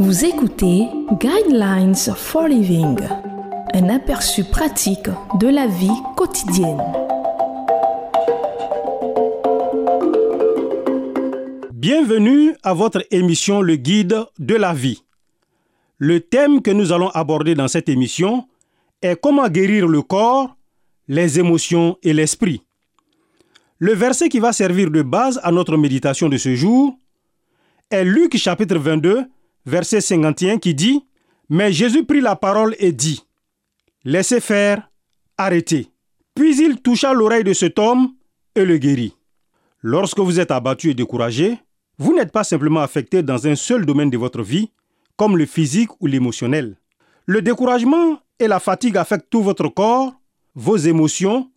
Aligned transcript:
Vous 0.00 0.24
écoutez 0.24 0.86
Guidelines 1.20 1.96
for 1.96 2.46
Living, 2.46 2.96
un 3.74 3.88
aperçu 3.88 4.44
pratique 4.44 5.08
de 5.40 5.48
la 5.48 5.66
vie 5.66 5.90
quotidienne. 6.16 6.80
Bienvenue 11.72 12.54
à 12.62 12.74
votre 12.74 13.04
émission 13.10 13.60
Le 13.60 13.74
Guide 13.74 14.24
de 14.38 14.54
la 14.54 14.72
vie. 14.72 15.02
Le 15.98 16.20
thème 16.20 16.62
que 16.62 16.70
nous 16.70 16.92
allons 16.92 17.08
aborder 17.08 17.56
dans 17.56 17.66
cette 17.66 17.88
émission 17.88 18.46
est 19.02 19.20
comment 19.20 19.48
guérir 19.48 19.88
le 19.88 20.02
corps, 20.02 20.56
les 21.08 21.40
émotions 21.40 21.98
et 22.04 22.12
l'esprit. 22.12 22.62
Le 23.80 23.94
verset 23.94 24.28
qui 24.28 24.38
va 24.38 24.52
servir 24.52 24.92
de 24.92 25.02
base 25.02 25.40
à 25.42 25.50
notre 25.50 25.76
méditation 25.76 26.28
de 26.28 26.36
ce 26.36 26.54
jour 26.54 26.96
est 27.90 28.04
Luc 28.04 28.36
chapitre 28.36 28.78
22, 28.78 29.24
verset 29.68 30.00
51 30.00 30.58
qui 30.58 30.74
dit 30.74 31.04
Mais 31.48 31.72
Jésus 31.72 32.04
prit 32.04 32.20
la 32.20 32.36
parole 32.36 32.74
et 32.78 32.92
dit 32.92 33.24
Laissez 34.04 34.40
faire, 34.40 34.90
arrêtez. 35.36 35.88
Puis 36.34 36.60
il 36.62 36.80
toucha 36.80 37.12
l'oreille 37.12 37.44
de 37.44 37.52
cet 37.52 37.78
homme 37.78 38.14
et 38.54 38.64
le 38.64 38.78
guérit. 38.78 39.14
Lorsque 39.82 40.18
vous 40.18 40.40
êtes 40.40 40.50
abattu 40.50 40.90
et 40.90 40.94
découragé, 40.94 41.58
vous 41.98 42.14
n'êtes 42.14 42.32
pas 42.32 42.44
simplement 42.44 42.80
affecté 42.80 43.22
dans 43.22 43.46
un 43.46 43.54
seul 43.54 43.84
domaine 43.84 44.10
de 44.10 44.18
votre 44.18 44.42
vie, 44.42 44.70
comme 45.16 45.36
le 45.36 45.46
physique 45.46 45.90
ou 46.00 46.06
l'émotionnel. 46.06 46.76
Le 47.26 47.42
découragement 47.42 48.20
et 48.38 48.46
la 48.46 48.60
fatigue 48.60 48.96
affectent 48.96 49.30
tout 49.30 49.42
votre 49.42 49.68
corps, 49.68 50.14
vos 50.54 50.76
émotions 50.76 51.50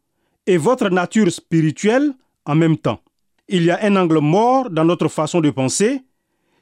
et 0.48 0.58
votre 0.58 0.90
nature 0.90 1.32
spirituelle 1.32 2.12
en 2.46 2.55
même 2.55 2.78
temps. 2.78 3.00
Il 3.48 3.63
y 3.63 3.72
a 3.72 3.80
un 3.84 3.96
angle 3.96 4.20
mort 4.20 4.70
dans 4.70 4.85
notre 4.85 5.07
façon 5.07 5.41
de 5.41 5.52
penser 5.52 6.02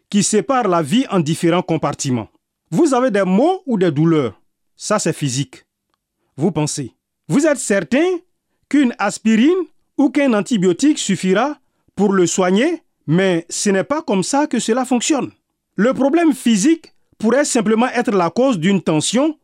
qui 0.09 0.23
sépare 0.23 0.67
la 0.67 0.81
vie 0.81 1.05
en 1.09 1.19
différents 1.19 1.61
compartiments. 1.61 2.29
Vous 2.71 2.93
avez 2.93 3.11
des 3.11 3.23
maux 3.23 3.61
ou 3.65 3.77
des 3.77 3.91
douleurs. 3.91 4.39
Ça, 4.75 4.99
c'est 4.99 5.13
physique. 5.13 5.65
Vous 6.35 6.51
pensez. 6.51 6.93
Vous 7.27 7.45
êtes 7.45 7.57
certain 7.59 8.17
qu'une 8.69 8.93
aspirine 8.97 9.65
ou 9.97 10.09
qu'un 10.09 10.33
antibiotique 10.33 10.99
suffira 10.99 11.57
pour 11.95 12.13
le 12.13 12.25
soigner, 12.25 12.81
mais 13.07 13.45
ce 13.49 13.69
n'est 13.69 13.83
pas 13.83 14.01
comme 14.01 14.23
ça 14.23 14.47
que 14.47 14.59
cela 14.59 14.85
fonctionne. 14.85 15.31
Le 15.75 15.93
problème 15.93 16.33
physique 16.33 16.93
pourrait 17.17 17.45
simplement 17.45 17.87
être 17.87 18.11
la 18.11 18.29
cause 18.29 18.57
d'une 18.57 18.81
tension 18.81 19.37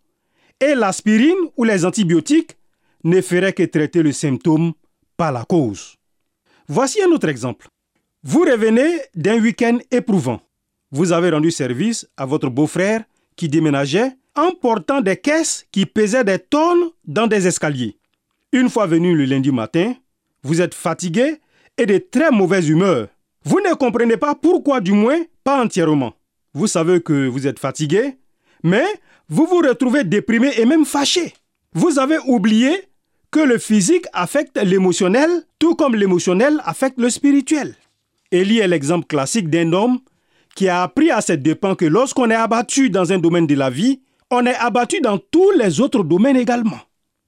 et 0.60 0.74
l'aspirine 0.74 1.36
ou 1.58 1.64
les 1.64 1.86
antibiotiques 1.86 2.58
ne 3.04 3.22
feraient 3.22 3.54
que 3.54 3.64
traiter 3.64 4.02
le 4.02 4.12
symptôme, 4.12 4.74
pas 5.18 5.32
la 5.32 5.44
cause. 5.44 5.96
Voici 6.68 7.02
un 7.02 7.12
autre 7.12 7.28
exemple. 7.28 7.68
Vous 8.24 8.42
revenez 8.42 9.02
d'un 9.14 9.40
week-end 9.40 9.78
éprouvant 9.92 10.42
vous 10.96 11.12
avez 11.12 11.30
rendu 11.30 11.52
service 11.52 12.08
à 12.16 12.26
votre 12.26 12.50
beau-frère 12.50 13.04
qui 13.36 13.50
déménageait 13.50 14.14
en 14.34 14.52
portant 14.52 15.02
des 15.02 15.18
caisses 15.18 15.66
qui 15.70 15.86
pesaient 15.86 16.24
des 16.24 16.40
tonnes 16.40 16.90
dans 17.06 17.28
des 17.28 17.48
escaliers. 17.48 17.98
Une 18.54 18.70
fois 18.70 18.86
venu 18.86 19.14
le 19.14 19.26
lundi 19.26 19.52
matin, 19.52 19.94
vous 20.42 20.62
êtes 20.62 20.74
fatigué 20.74 21.42
et 21.78 21.86
de 21.86 21.98
très 21.98 22.32
mauvaise 22.32 22.70
humeur. 22.70 23.10
Vous 23.44 23.60
ne 23.60 23.74
comprenez 23.74 24.16
pas 24.16 24.36
pourquoi, 24.36 24.80
du 24.80 24.94
moins 24.94 25.20
pas 25.44 25.62
entièrement. 25.62 26.14
Vous 26.54 26.68
savez 26.68 27.02
que 27.02 27.28
vous 27.28 27.46
êtes 27.46 27.60
fatigué, 27.60 28.18
mais 28.64 28.86
vous 29.28 29.46
vous 29.46 29.68
retrouvez 29.68 30.06
déprimé 30.06 30.52
et 30.58 30.66
même 30.66 30.86
fâché. 30.86 31.34
Vous 31.74 32.00
avez 32.00 32.20
oublié 32.26 32.72
que 33.32 33.42
le 33.42 33.58
physique 33.58 34.06
affecte 34.14 34.58
l'émotionnel, 34.64 35.30
tout 35.60 35.76
comme 35.76 35.94
l'émotionnel 35.94 36.62
affecte 36.64 37.02
le 37.02 37.10
spirituel. 37.10 37.76
Élie 38.32 38.60
est 38.60 38.68
l'exemple 38.70 39.08
classique 39.08 39.50
d'un 39.50 39.74
homme 39.74 40.00
qui 40.56 40.70
a 40.70 40.82
appris 40.82 41.12
à 41.12 41.22
ses 41.22 41.38
dépens 41.38 41.76
que 41.76 41.86
lorsqu'on 41.86 42.32
est 42.32 42.36
abattu 42.36 42.90
dans 42.90 43.12
un 43.12 43.20
domaine 43.20 43.46
de 43.46 43.56
la 43.56 43.70
vie, 43.70 44.02
on 44.32 44.46
est 44.46 44.56
abattu 44.56 45.02
dans 45.02 45.18
tous 45.18 45.52
les 45.52 45.82
autres 45.82 46.04
domaines 46.04 46.38
également. 46.38 46.80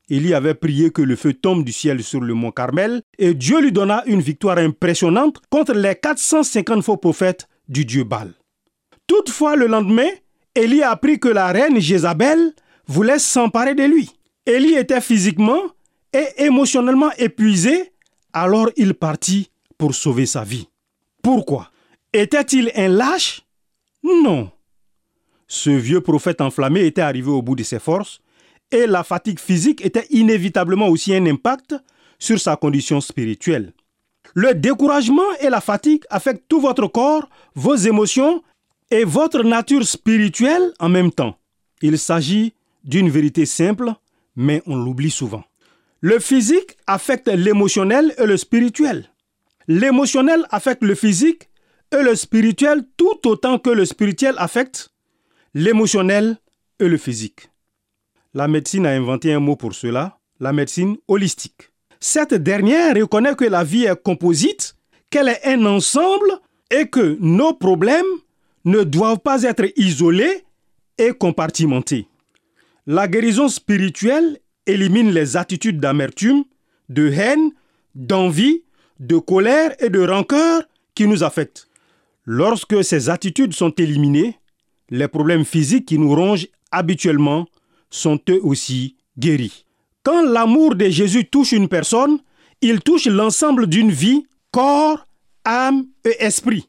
Élie 0.10 0.34
avait 0.34 0.54
prié 0.54 0.90
que 0.90 1.02
le 1.02 1.18
feu 1.18 1.34
tombe 1.34 1.66
du 1.66 1.74
ciel 1.74 2.02
sur 2.02 2.22
le 2.22 2.34
mont 2.34 2.52
Carmel 2.52 3.02
et 3.20 3.34
Dieu 3.34 3.62
lui 3.62 3.74
donna 3.74 4.04
une 4.06 4.22
victoire 4.22 4.58
impressionnante 4.58 5.42
contre 5.50 5.74
les 5.74 5.96
450 5.96 6.82
faux 6.82 6.96
prophètes 6.96 7.50
du 7.68 7.84
dieu 7.84 8.06
Baal. 8.06 8.34
Toutefois, 9.06 9.58
le 9.58 9.68
lendemain, 9.68 10.08
Élie 10.56 10.82
apprit 10.82 11.20
que 11.20 11.28
la 11.28 11.48
reine 11.48 11.80
Jézabel 11.80 12.54
voulait 12.88 13.20
s'emparer 13.20 13.76
de 13.76 13.84
lui. 13.84 14.10
Élie 14.46 14.76
était 14.76 15.02
physiquement 15.02 15.62
et 16.14 16.46
émotionnellement 16.46 17.12
épuisé, 17.18 17.92
alors 18.32 18.70
il 18.78 18.94
partit 18.94 19.50
pour 19.78 19.94
sauver 19.94 20.26
sa 20.26 20.46
vie. 20.46 20.70
Pourquoi? 21.22 21.70
Était-il 22.14 22.72
un 22.76 22.88
lâche? 22.90 23.42
Non. 24.04 24.52
Ce 25.48 25.70
vieux 25.70 26.02
prophète 26.02 26.42
enflammé 26.42 26.86
était 26.86 27.02
arrivé 27.02 27.30
au 27.30 27.42
bout 27.42 27.56
de 27.56 27.64
ses 27.64 27.80
forces 27.80 28.20
et 28.72 28.86
la 28.86 29.04
fatigue 29.04 29.40
physique 29.40 29.86
était 29.86 30.08
inévitablement 30.10 30.88
aussi 30.88 31.16
un 31.16 31.26
impact 31.26 31.76
sur 32.20 32.40
sa 32.40 32.56
condition 32.56 33.00
spirituelle. 33.00 33.74
Le 34.34 34.54
découragement 34.54 35.32
et 35.40 35.50
la 35.50 35.62
fatigue 35.62 36.04
affectent 36.10 36.48
tout 36.50 36.60
votre 36.60 36.88
corps, 36.88 37.30
vos 37.56 37.76
émotions 37.76 38.44
et 38.92 39.04
votre 39.04 39.44
nature 39.44 39.86
spirituelle 39.86 40.74
en 40.80 40.90
même 40.90 41.12
temps. 41.12 41.38
Il 41.82 41.98
s'agit 41.98 42.54
d'une 42.84 43.10
vérité 43.10 43.46
simple, 43.46 43.94
mais 44.36 44.62
on 44.66 44.76
l'oublie 44.76 45.12
souvent. 45.12 45.44
Le 46.02 46.20
physique 46.20 46.78
affecte 46.86 47.28
l'émotionnel 47.28 48.14
et 48.18 48.26
le 48.26 48.38
spirituel. 48.38 49.10
L'émotionnel 49.68 50.46
affecte 50.52 50.84
le 50.84 50.96
physique 50.96 51.50
et 51.92 52.04
le 52.04 52.16
spirituel 52.16 52.84
tout 52.98 53.28
autant 53.28 53.60
que 53.60 53.70
le 53.70 53.86
spirituel 53.86 54.36
affecte 54.38 54.92
l'émotionnel 55.54 56.38
et 56.80 56.88
le 56.88 56.98
physique. 56.98 57.50
La 58.34 58.48
médecine 58.48 58.86
a 58.86 58.92
inventé 58.92 59.34
un 59.34 59.40
mot 59.40 59.56
pour 59.56 59.74
cela, 59.74 60.20
la 60.40 60.54
médecine 60.54 60.98
holistique. 61.08 61.72
Cette 62.00 62.34
dernière 62.36 62.96
reconnaît 62.96 63.36
que 63.36 63.46
la 63.46 63.64
vie 63.64 63.86
est 63.86 64.02
composite, 64.04 64.76
qu'elle 65.10 65.30
est 65.30 65.46
un 65.46 65.66
ensemble 65.66 66.32
et 66.70 66.88
que 66.88 67.18
nos 67.20 67.54
problèmes 67.54 68.06
ne 68.66 68.84
doivent 68.84 69.20
pas 69.20 69.44
être 69.44 69.66
isolés 69.78 70.44
et 70.98 71.14
compartimentés. 71.14 72.08
La 72.86 73.08
guérison 73.08 73.48
spirituelle 73.48 74.40
élimine 74.66 75.12
les 75.12 75.38
attitudes 75.38 75.80
d'amertume, 75.80 76.44
de 76.90 77.10
haine, 77.12 77.52
d'envie, 77.96 78.64
de 79.00 79.18
colère 79.18 79.76
et 79.80 79.90
de 79.90 80.06
rancœur 80.06 80.64
qui 80.94 81.08
nous 81.08 81.24
affectent. 81.24 81.67
Lorsque 82.30 82.84
ces 82.84 83.10
attitudes 83.10 83.54
sont 83.54 83.70
éliminées, 83.70 84.38
les 84.90 85.08
problèmes 85.08 85.46
physiques 85.46 85.86
qui 85.86 85.98
nous 85.98 86.14
rongent 86.14 86.50
habituellement 86.72 87.48
sont 87.90 88.20
eux 88.30 88.42
aussi 88.44 88.98
guéris. 89.18 89.66
Quand 90.04 90.24
l'amour 90.24 90.76
de 90.76 90.90
Jésus 90.90 91.24
touche 91.24 91.54
une 91.54 91.70
personne, 91.70 92.20
il 92.62 92.82
touche 92.82 93.06
l'ensemble 93.06 93.68
d'une 93.68 93.92
vie, 93.92 94.26
corps, 94.52 95.08
âme 95.46 95.86
et 96.04 96.18
esprit. 96.20 96.68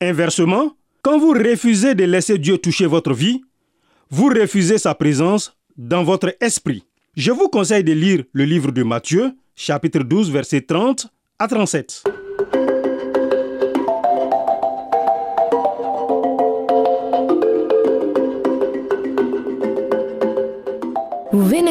Inversement, 0.00 0.74
quand 1.02 1.18
vous 1.18 1.32
refusez 1.32 1.94
de 1.94 2.04
laisser 2.04 2.38
Dieu 2.38 2.56
toucher 2.56 2.86
votre 2.86 3.12
vie, 3.12 3.42
vous 4.08 4.28
refusez 4.28 4.78
sa 4.78 4.94
présence 4.94 5.54
dans 5.76 6.02
votre 6.02 6.34
esprit. 6.40 6.84
Je 7.14 7.30
vous 7.30 7.48
conseille 7.50 7.84
de 7.84 7.92
lire 7.92 8.24
le 8.32 8.44
livre 8.46 8.72
de 8.72 8.82
Matthieu, 8.82 9.34
chapitre 9.54 10.00
12, 10.00 10.30
versets 10.30 10.62
30 10.62 11.08
à 11.38 11.46
37. 11.46 12.23